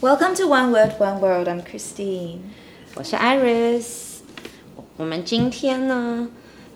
[0.00, 1.48] Welcome to One Word One World.
[1.48, 2.40] I'm Christine.
[2.94, 4.20] 我是 Iris。
[4.96, 6.28] 我们今天呢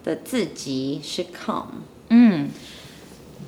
[0.04, 2.50] 的字集是 calm。Mm.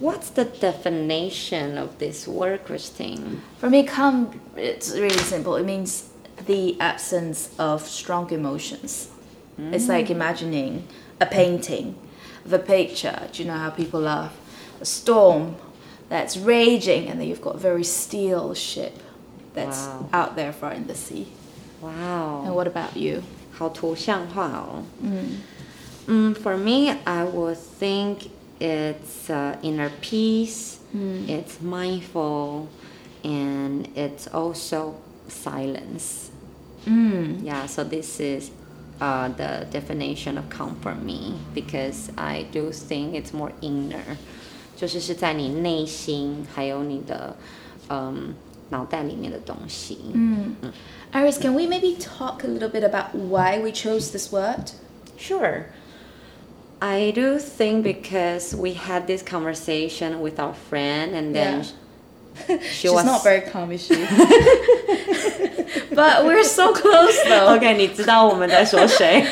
[0.00, 3.40] What's the definition of this word, Christine?
[3.60, 5.56] For me, calm, it's really simple.
[5.56, 6.04] It means
[6.46, 9.08] the absence of strong emotions.
[9.58, 10.84] It's like imagining
[11.20, 11.96] a painting
[12.44, 13.28] of a picture.
[13.32, 14.30] Do you know how people love
[14.80, 15.56] a storm
[16.08, 18.94] that's raging, and then you've got a very still ship
[19.54, 20.08] that's Wow.
[20.12, 21.26] out there far in the sea.
[21.82, 21.92] And
[22.46, 23.22] Wow， what about you?
[23.52, 24.82] 好图像化哦。
[26.06, 30.76] 嗯，For me, I would think it's uh, inner peace.
[31.28, 32.66] It's mindful,
[33.22, 34.94] and it's also
[35.28, 36.30] silence.
[36.86, 37.42] Mm.
[37.44, 38.50] Yeah, so this is
[39.00, 44.16] uh, the definition of calm for me because I do think it's more inner，
[44.76, 47.36] 就是是在你内心还有你的
[47.90, 48.32] 嗯
[48.72, 49.98] 脑袋里面的东西。
[51.12, 54.72] Iris, can we maybe talk a little bit about why we chose this word?
[55.18, 55.66] Sure.
[56.80, 62.58] I do think because we had this conversation with our friend and then Yeah.
[62.60, 63.94] she She's was not very calm, is she?
[65.94, 67.56] but we're so close though.
[67.56, 69.24] OK，你知道我们在说谁？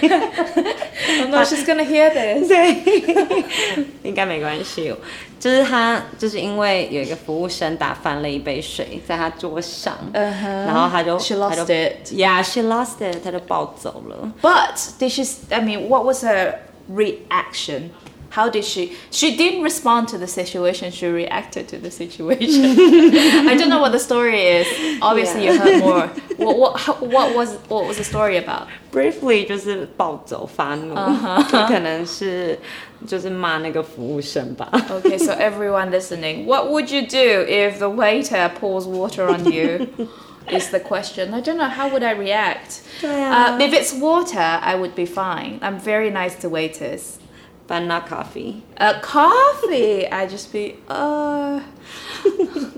[1.20, 2.48] Oh no, she's gonna hear this.
[2.48, 4.94] 对，应该没关系。
[5.38, 10.66] 就是他，就是因为有一个服务生打翻了一杯水在他桌上 Uh-huh.
[10.66, 12.12] 然后他就 She 他 lost 就 it.
[12.12, 14.32] Yeah, she lost it，他就暴走了。
[14.42, 15.22] But did she?
[15.50, 16.54] I mean, what was her
[16.90, 17.90] reaction?
[18.30, 18.92] How did she?
[19.10, 20.90] She didn't respond to the situation.
[20.90, 22.76] She reacted to the situation.
[23.48, 24.66] I don't know what the story is.
[25.00, 26.10] Obviously, you heard more.
[26.40, 28.68] What what how, what was what was the story about?
[28.92, 30.94] Briefly 就是暴走发怒
[31.66, 32.58] 可能是
[33.06, 34.68] 就是骂那个服务生吧。
[34.72, 39.88] Okay, so everyone listening, what would you do if the waiter pours water on you?
[40.48, 41.34] Is the question.
[41.34, 41.68] I don't know.
[41.68, 42.82] How would I react?
[43.00, 45.58] 对啊 Uh, if it's water, I would be fine.
[45.60, 47.18] I'm very nice to waiters.
[47.66, 48.62] But not coffee.
[48.78, 51.60] Uh, coffee, I just be, uh,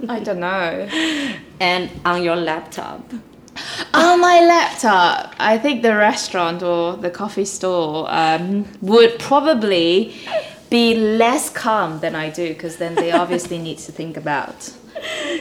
[0.08, 0.88] I don't know.
[1.60, 3.02] And on your laptop.
[3.94, 10.14] On my laptop, I think the restaurant or the coffee store um, would probably
[10.70, 14.72] be less calm than I do because then they obviously need to think about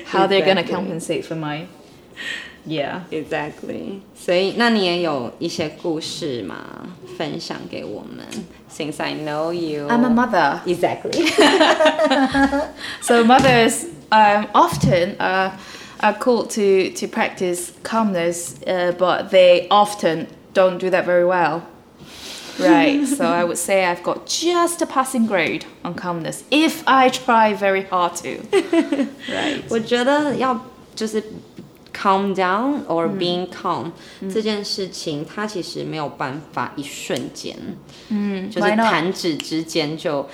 [0.06, 0.75] how they're going to Exactly.
[0.75, 1.68] compensate for my.
[2.66, 3.02] Yeah.
[3.12, 4.02] Exactly.
[4.16, 6.58] 所以那你也有一些故事嘛，
[7.18, 8.25] 分享给我们。
[8.69, 9.88] Since I know you.
[9.88, 10.59] I'm a mother.
[10.66, 11.28] Exactly.
[13.02, 15.52] So mothers um, often uh,
[16.02, 21.62] are called to, to practice calmness, uh, but they often don't do that very well.
[22.59, 23.06] Right.
[23.06, 27.53] so I would say I've got just a passing grade on calmness if I try
[27.53, 28.40] very hard to.
[29.30, 29.62] right.
[29.69, 30.59] 我觉得要
[30.96, 31.24] 就是
[31.94, 33.91] calm down or being calm、
[34.34, 37.56] 这件事情，它其实没有办法一瞬间，
[38.09, 38.91] 嗯，就是 Why not？
[38.91, 40.28] 弹指之间就，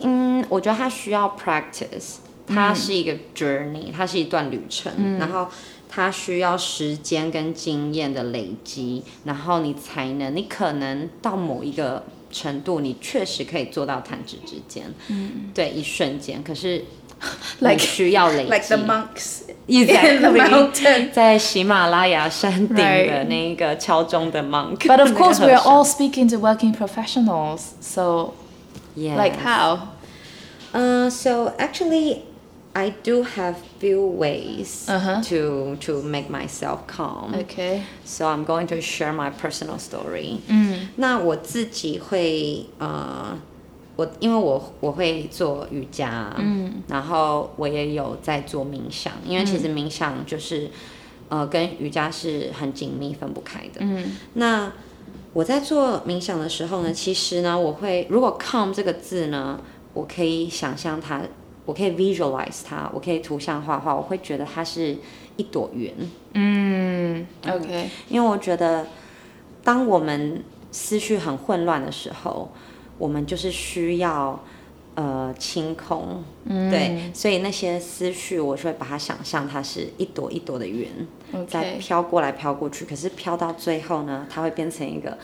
[0.00, 2.16] 嗯，我觉得它需要 practice，
[2.47, 5.47] 它是一个 journey，、它是一段旅程，然后。
[5.95, 16.41] 它需要时间跟经验的累积，然后你才能，你可能到某一个程度，你确实可以做到弹指之间，嗯，对，一瞬间。
[16.41, 16.83] 可是
[17.59, 21.11] Like- 你需要累积 Like the monks in the mountain.
[21.11, 24.79] 在喜马拉雅山顶的那个敲钟的 monk。
[24.79, 27.73] But of course, we're all speaking to working professionals.
[27.81, 28.33] So,
[28.95, 29.89] yeah, like how?
[30.73, 32.23] Uh, so actually,
[32.75, 35.21] I do have few ways Uh-huh.
[35.29, 37.33] to to make myself calm.
[37.35, 37.83] Okay.
[38.03, 40.39] So I'm going to share my personal story.
[40.47, 43.37] 嗯那我自己会呃，
[43.95, 50.71] 我因为我我会做瑜伽，嗯然后我也有在做冥想，因为其实冥想就是、
[51.29, 53.81] 呃跟瑜伽是很紧密分不开的。
[53.81, 54.71] 嗯那
[55.33, 59.59] 我在做冥想的时候呢，其实呢，我会如果 calm 这个字呢，
[59.93, 61.21] 我可以想象它，
[61.65, 64.97] 我可以 visualize 它，我可以图像画画，我会觉得它是
[65.37, 65.93] 一朵云，
[66.33, 67.85] 嗯 Okay.
[68.09, 68.87] 因为我觉得
[69.63, 72.51] 当我们思绪很混乱的时候，
[72.97, 74.39] 我们就是需要。
[74.95, 80.87] 呃，清空，对，所以那些思绪，我就会把它想象它是一朵一朵的云，
[81.47, 85.17] 在.飘过来飘过去，可是飘到最后呢，它会变成一个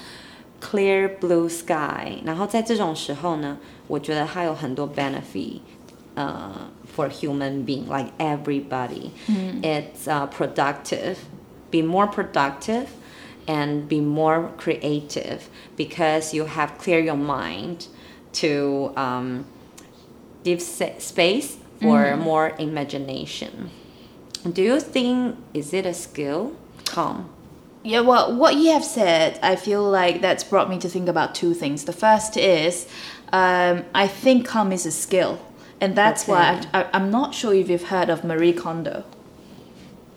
[0.59, 2.13] clear blue sky。
[2.25, 5.59] 然后在这种时候呢，我觉得它有很多 benefit，
[6.15, 9.11] 呃、for human being like everybody。
[9.63, 11.25] It's uh, productive,
[11.71, 12.89] be more productive.
[13.47, 17.87] And be more creative because you have clear your mind
[18.33, 19.45] to um,
[20.43, 23.71] give space for more imagination.
[24.53, 26.53] Do you think is it a skill?
[26.85, 27.27] Calm.
[27.83, 31.33] Yeah, well, what you have said, I feel like that's brought me to think about
[31.33, 31.85] two things.
[31.85, 32.87] The first is,
[33.33, 35.39] um, I think calm is a skill,
[35.81, 39.03] and that's why I, I, I'm not sure if you've heard of Marie Kondo.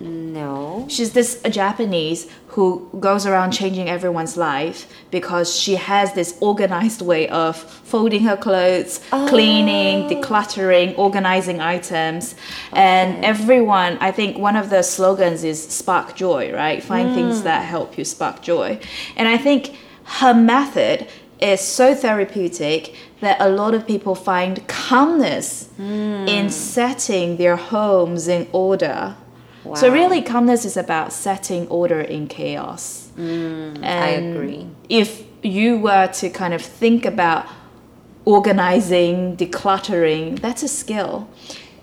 [0.03, 0.87] No.
[0.89, 7.29] She's this Japanese who goes around changing everyone's life because she has this organized way
[7.29, 10.09] of folding her clothes, cleaning, oh.
[10.09, 12.35] decluttering, organizing items.
[12.73, 16.83] And everyone, I think one of the slogans is spark joy, right?
[16.83, 17.45] Find things hmm.
[17.45, 18.81] that help you spark joy.
[19.17, 21.07] And I think her method
[21.43, 26.27] is so therapeutic that a lot of people find calmness hmm.
[26.29, 29.17] in setting their homes in order.
[29.77, 33.11] So really, calmness is about setting order in chaos.
[33.15, 34.67] Hmm, I And agree.
[34.89, 37.47] If you were to kind of think about
[38.25, 41.29] organizing, decluttering, that's a skill.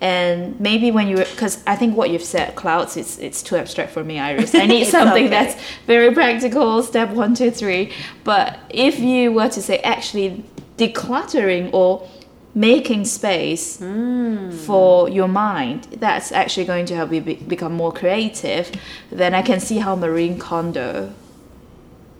[0.00, 3.92] And maybe when you, because I think what you've said, clouds, it's it's too abstract
[3.92, 4.54] for me, Iris.
[4.54, 5.28] I need something okay.
[5.28, 6.82] that's very practical.
[6.82, 7.92] Step one, two, three.
[8.24, 10.44] But if you were to say actually
[10.78, 12.08] decluttering or
[12.54, 14.50] making space Hmm.
[14.50, 18.72] for your mind that's actually going to help you be, become more creative
[19.12, 21.12] then i can see how Marie Kondo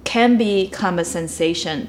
[0.04, 1.88] can become a sensation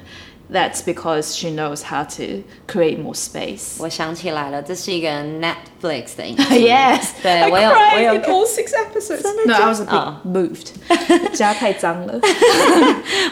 [0.53, 6.69] that's because she knows how to create more space 我想起来了，这是一个 Netflix 的影集。
[6.69, 9.97] yes 对 I 我有 cried 我有 in all six episodes no i was a bit
[9.97, 12.21] 哦 moved 家太脏了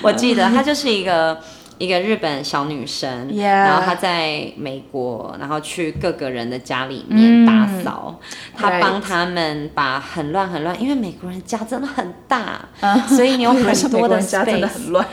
[0.03, 1.39] 我记得她就是一个
[1.80, 8.20] 一个日本小女生然后她在美国，然后去各个人的家里面打扫，
[8.56, 12.60] 她帮他们把很乱很乱，因为美国人家真的很大，
[13.08, 14.90] 所以你有很多的家真的很。
[14.90, 15.08] 乱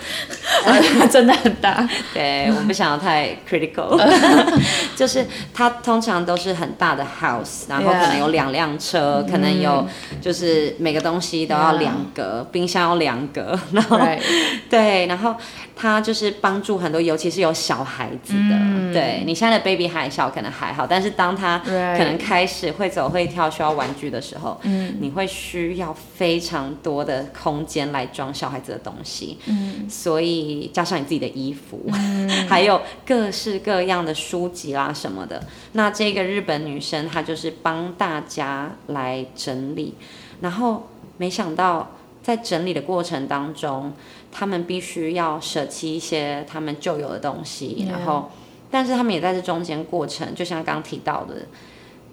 [1.11, 1.89] 真的很大。
[2.13, 3.97] 对，我不想要太 critical，
[4.97, 5.25] 就是
[5.55, 9.87] 他通常都是很大的 house，然后可能有两辆车，可能有
[10.21, 14.01] 就是每个东西都要两格，冰箱要两格，然后
[14.71, 15.37] 对，然后
[15.77, 21.73] 他就是帮助很多，尤其是有小孩子的，对你现在的 baby 还小，可能还好，但是当他可
[22.05, 24.61] 能开始会走会跳，需要玩具的时候，
[25.00, 29.38] 你会需要非常多的空间来装小孩子的东西，
[29.88, 31.91] 所以加上你自己的衣服，
[32.49, 35.43] 还有各式各样的书籍啦什么的。
[35.73, 39.94] 那这个日本女生她就是帮大家来整理，
[40.41, 40.88] 然后
[41.19, 41.91] 没想到
[42.25, 43.94] 在整理的过程当中，
[44.31, 48.31] 他们必须要舍弃一些他们旧有的东西 Yeah 然后
[48.69, 51.36] 但是他们也在这中间过程，就像刚刚提到的。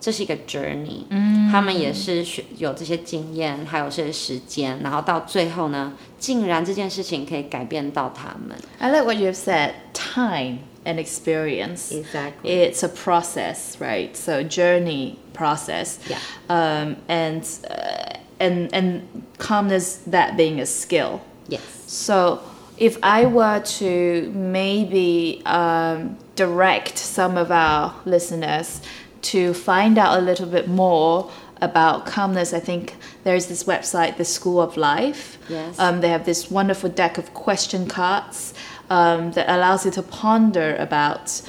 [0.01, 8.57] 这是一个 journey，嗯，他们也是学有这些经验，还有这些时间，然后到最后呢，竟然这件事情可以改变到他们。
[8.79, 12.45] i like what you've said time and experience Exactly.
[12.45, 14.15] it's a process, right?
[14.15, 15.97] So journey process.
[16.09, 16.19] Yeah.
[16.47, 19.01] Um, and uh, and and
[19.38, 21.22] calmness that being a skill.
[21.48, 21.84] Yes.
[21.88, 22.42] So
[22.78, 28.82] if I were to maybe um, direct some of our listeners
[29.24, 31.32] to find out a little bit more
[31.62, 35.38] about calmness, I think there's this website, the School of Life.
[35.48, 35.80] Yes.
[35.80, 38.54] Um, they have this wonderful deck of question cards
[38.90, 41.42] um, that allows you to ponder about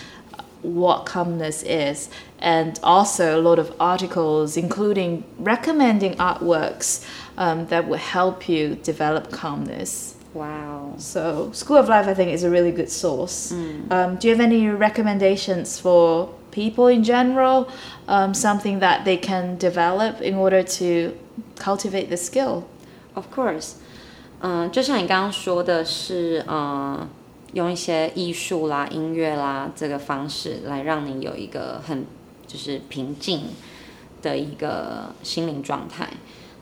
[0.64, 7.06] what calmness is, and also a lot of articles, including recommending artworks
[7.38, 10.16] um, that will help you develop calmness.
[10.34, 10.94] Wow.
[10.98, 13.52] So, School of Life, I think, is a really good source.
[13.90, 17.68] Um, do you have any recommendations for people in general?
[18.08, 21.18] Um, something that they can develop in order to
[21.58, 22.68] cultivate the skill?
[23.16, 23.76] Of course，
[24.42, 27.10] 嗯，就像你刚刚说的是，嗯，
[27.55, 32.05] 用一些艺术啦、音乐啦这个方式来让你有一个很
[32.47, 33.45] 就是平静
[34.21, 36.09] 的一个心灵状态。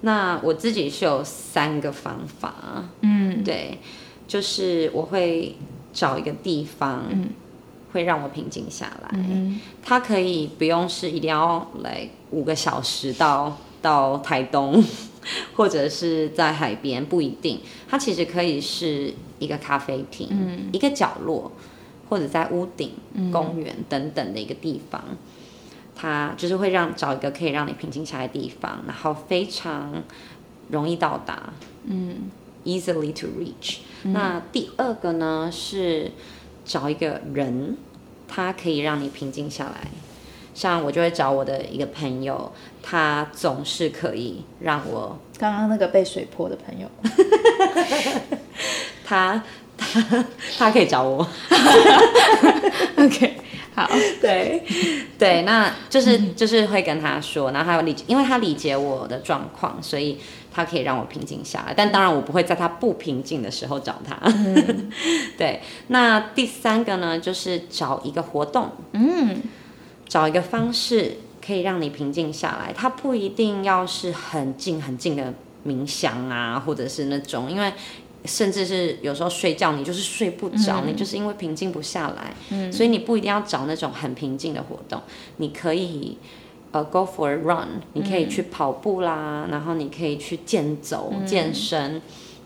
[0.03, 3.79] 那我自己是有三个方法，嗯，对，
[4.27, 5.57] 就是我会
[5.93, 7.05] 找一个地方，
[7.93, 9.19] 会让我平静下来。
[9.83, 14.83] 它可以不用是一定要来五个小时到到台东，
[15.55, 17.61] 或者是在海边，不一定。
[17.89, 21.53] 它其实可以是一个咖啡厅，一个角落，
[22.09, 22.93] 或者在屋顶、
[23.33, 25.03] 公园等等的一个地方。
[25.95, 30.03] 它就是会让找一个可以让你平静下来的地方，然后非常
[30.71, 31.53] 容易到达，
[31.85, 32.31] 嗯
[32.65, 33.79] ，easily to reach。
[34.05, 36.11] 那第二个呢是
[36.65, 37.77] 找一个人，
[38.27, 39.89] 他可以让你平静下来。
[40.55, 46.89] 像我就会找我的一个朋友，他总是可以让我刚刚那个被水泼的朋友。
[49.05, 49.43] 他
[49.77, 50.25] 他
[50.59, 51.27] 他可以找我。
[52.97, 53.33] okay.
[53.75, 53.89] 好，
[54.21, 54.63] 对，
[55.19, 60.19] 对，那就是就是会跟他说，然后还有理解，因为他理解我的状况，所以
[60.53, 61.73] 他可以让我平静下来。
[61.75, 64.15] 但当然，我不会在他不平静的时候找他。
[65.39, 69.41] 对，那第三个呢，就是找一个活动，嗯，
[70.07, 72.73] 找一个方式可以让你平静下来。
[72.73, 75.35] 它不一定要是很静很静的
[75.67, 77.73] 冥想啊，或者是那种，因为。
[78.25, 85.03] 甚至是有时候睡觉，你就是睡不着，你就是因为平静不下来，所以你不一定要找那种很平静的活动，
[85.39, 86.17] 你可以
[86.71, 92.01] 呃 go for a run，你可以去跑步啦，然后你可以去健走、健身。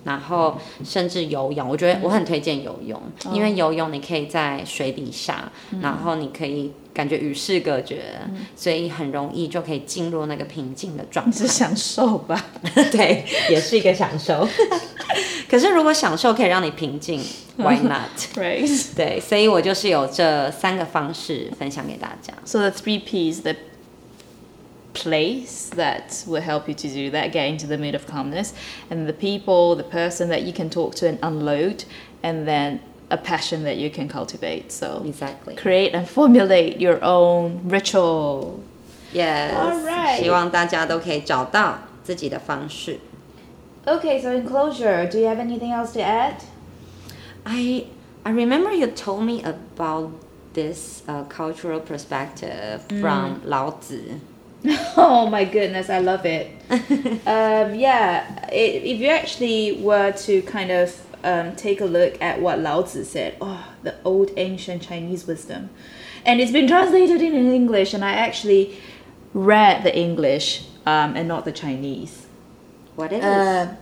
[0.06, 2.98] 然后甚至游泳，我觉得我很推荐游泳，
[3.32, 5.50] 因为游泳你可以在水底下，
[5.82, 8.02] 然后你可以感觉与世隔绝，
[8.54, 11.36] 所以很容易就可以进入那个平静的状态。
[11.36, 12.42] 是享受吧？
[12.92, 14.48] 对，也是一个享受。
[15.50, 17.20] 可是如果享受可以让你平静
[17.56, 18.94] ，Why not？Right？
[18.96, 22.32] 对，所以我就是有这三个方式分享给大家。
[22.44, 23.56] So the three P's that
[24.95, 28.53] place that will help you to do that, get into the mood of calmness,
[28.89, 31.85] and the people, the person that you can talk to and unload,
[32.23, 34.71] and then a passion that you can cultivate.
[34.71, 38.63] So exactly create and formulate your own ritual.
[39.13, 39.53] Yes.
[39.53, 40.17] All right.
[40.21, 42.99] 希望大家都可以找到自己的方式。
[43.85, 46.35] Okay, so in closure, do you have anything else to add?
[47.43, 47.87] I
[48.23, 50.11] I remember you told me about
[50.53, 53.01] this uh, cultural perspective mm.
[53.01, 54.19] from Lao Tzu.
[54.97, 56.47] oh my goodness, I love it.
[57.27, 62.41] um, yeah, it, if you actually were to kind of um, take a look at
[62.41, 65.69] what Lao Tzu said, oh, the old ancient Chinese wisdom,
[66.25, 68.79] and it's been translated in English, and I actually
[69.33, 72.25] read the English um, and not the Chinese.
[72.95, 73.23] What is?
[73.23, 73.75] Uh,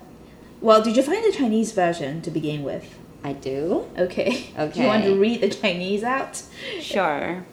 [0.62, 2.98] well, did you find the Chinese version to begin with?
[3.24, 3.88] I do.
[3.98, 4.52] Okay.
[4.58, 4.74] Okay.
[4.74, 6.42] Do you want to read the Chinese out?
[6.80, 7.44] Sure.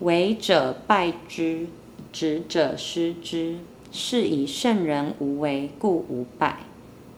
[0.00, 1.66] 为者败之，
[2.11, 3.57] 执者失之。
[3.91, 6.57] 是以圣人无为，故无败；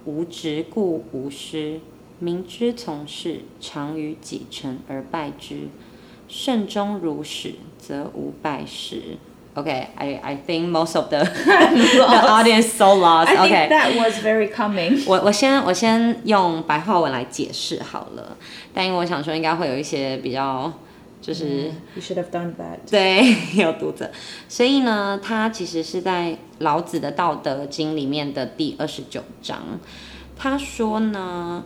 [0.05, 1.81] 无执，故无失。
[2.19, 5.67] 民之从事，常于己成而败之。
[6.29, 9.17] 慎终如始，则无败事。
[9.53, 13.35] Okay, I I think most of the the audience so lost.
[13.35, 15.03] I think that was very coming.
[15.05, 18.37] 我我先我先用白话文来解释好了，
[18.73, 20.71] 但因为我想说应该会有一些比较。
[21.21, 22.79] 就是 You should have done that。
[22.89, 24.11] 对， 有读者，
[24.49, 29.79] 所以呢，他其实是在老子的《道德经》里面的第二十九章。
[30.35, 31.63] 他说呢，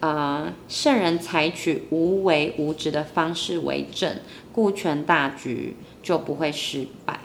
[0.00, 4.16] 呃，圣人采取无为无执的方式为政，
[4.52, 7.20] 顾全大局，就不会失败。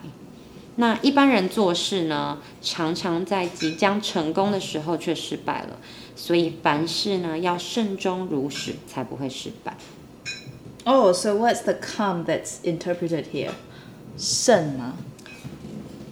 [0.75, 5.77] 那一般人做事呢，常常在即将成功的时候却失败了。
[6.15, 9.75] 所以凡事呢，要慎终如始，才不会失败。
[10.84, 13.52] Oh, so what's the calm that's interpreted here?
[14.16, 14.94] 慎吗？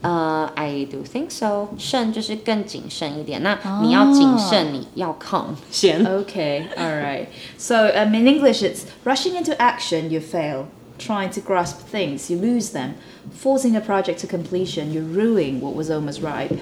[0.02, 1.68] 呃、uh,，I do think so.
[1.78, 3.42] 慎就是更谨慎一点。
[3.42, 6.04] 那你要谨慎，你要 calm 先。
[6.04, 7.26] Okay, all right.
[7.56, 10.66] So um, in English, it's rushing into action, you fail.
[10.98, 12.94] Trying to grasp things, you lose them.
[13.32, 16.58] Forcing a project to completion, you ruin what was almost ripe.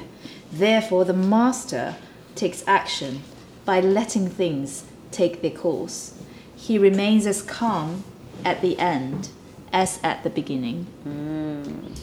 [0.52, 1.95] Therefore, the master
[2.35, 3.23] takes action
[3.64, 6.12] by letting things take their course
[6.65, 8.03] he remains as calm
[8.43, 9.29] at the end
[9.72, 10.88] as at the beginning.
[11.07, 12.00] Mm.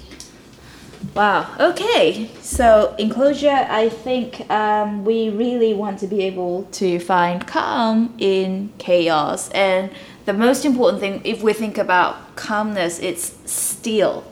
[1.15, 1.53] Wow.
[1.59, 2.31] Okay.
[2.41, 8.15] So in closure, I think um, we really want to be able to find calm
[8.19, 9.51] in chaos.
[9.51, 9.91] And
[10.27, 14.25] the most important thing, if we think about calmness, it's still.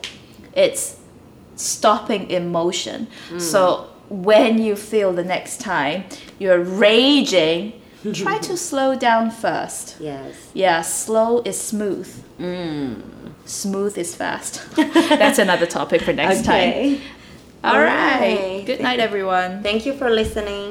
[0.53, 0.97] It's
[1.55, 3.07] stopping emotion.
[3.29, 3.41] Mm.
[3.41, 6.03] So when you feel the next time
[6.37, 7.80] you're raging
[8.13, 9.97] try to slow down first.
[9.99, 10.35] Yes.
[10.53, 12.07] Yeah, slow is smooth.
[12.39, 13.01] Mm.
[13.45, 14.61] Smooth is fast.
[14.75, 16.97] That's another topic for next okay.
[16.97, 17.03] time.
[17.63, 18.37] All, All right.
[18.37, 18.63] right.
[18.65, 19.61] Good night, everyone.
[19.61, 20.70] Thank you for listening.